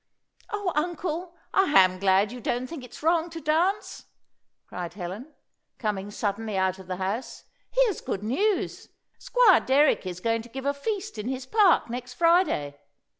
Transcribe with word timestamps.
"O 0.49 0.71
Uncle, 0.75 1.35
I 1.53 1.73
am 1.79 1.99
glad 1.99 2.31
you 2.31 2.41
don't 2.41 2.65
think 2.65 2.83
it's 2.83 3.03
wrong 3.03 3.29
to 3.29 3.39
dance!" 3.39 4.05
cried 4.65 4.95
Helen, 4.95 5.35
coming 5.77 6.09
suddenly 6.09 6.57
out 6.57 6.79
of 6.79 6.87
the 6.87 6.95
house. 6.95 7.43
"Here's 7.69 8.01
good 8.01 8.23
news! 8.23 8.89
Squire 9.19 9.59
Derrick 9.59 10.07
is 10.07 10.19
going 10.19 10.41
to 10.41 10.49
give 10.49 10.65
a 10.65 10.73
feast 10.73 11.19
in 11.19 11.27
his 11.27 11.45
park 11.45 11.87
next 11.87 12.15
Friday. 12.15 12.79